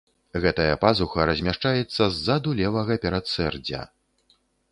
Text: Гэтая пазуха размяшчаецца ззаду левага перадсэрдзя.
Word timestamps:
Гэтая 0.43 0.75
пазуха 0.83 1.27
размяшчаецца 1.31 2.07
ззаду 2.15 2.55
левага 2.61 2.99
перадсэрдзя. 3.05 3.81